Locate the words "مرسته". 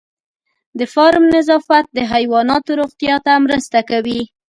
3.45-3.79